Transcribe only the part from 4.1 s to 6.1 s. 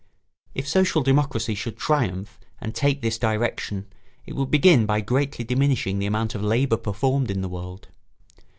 it would begin by greatly diminishing the